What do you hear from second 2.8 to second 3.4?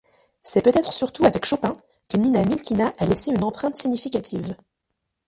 a laissé